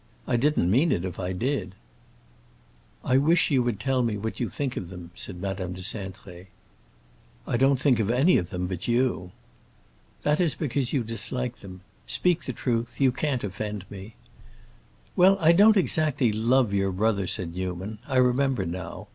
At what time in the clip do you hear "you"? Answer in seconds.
3.51-3.61, 4.39-4.49, 8.87-9.31, 10.91-11.03, 12.99-13.11